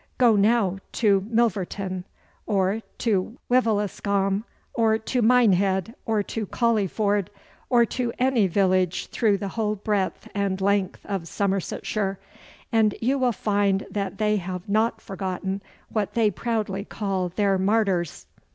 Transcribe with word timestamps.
Go 0.17 0.35
now 0.35 0.79
to 0.93 1.27
Milverton, 1.29 2.05
or 2.47 2.81
to 2.97 3.37
Wiveliscombe, 3.49 4.45
or 4.73 4.97
to 4.97 5.21
Minehead, 5.21 5.93
or 6.07 6.23
to 6.23 6.47
Colyford, 6.47 7.29
or 7.69 7.85
to 7.85 8.11
any 8.17 8.47
village 8.47 9.09
through 9.11 9.37
the 9.37 9.49
whole 9.49 9.75
breadth 9.75 10.27
and 10.33 10.59
length 10.59 11.05
of 11.05 11.27
Somersetshire, 11.27 12.17
and 12.71 12.95
you 12.99 13.19
will 13.19 13.31
find 13.31 13.85
that 13.91 14.17
they 14.17 14.37
have 14.37 14.67
not 14.67 15.01
forgotten 15.01 15.61
what 15.89 16.15
they 16.15 16.31
proudly 16.31 16.83
call 16.83 17.29
their 17.29 17.59
martyrs. 17.59 18.25